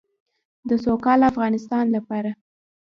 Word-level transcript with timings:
د 0.69 0.71
سوکاله 0.85 1.25
افغانستان 1.31 1.85
لپاره. 1.95 2.31